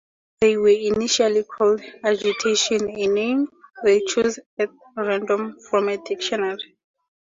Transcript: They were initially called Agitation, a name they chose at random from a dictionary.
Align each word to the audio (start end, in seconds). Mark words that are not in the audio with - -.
They 0.39 0.57
were 0.57 0.69
initially 0.69 1.43
called 1.43 1.83
Agitation, 2.03 2.89
a 2.89 3.05
name 3.05 3.47
they 3.83 3.99
chose 4.01 4.39
at 4.57 4.69
random 4.97 5.57
from 5.69 5.89
a 5.89 5.97
dictionary. 5.97 6.79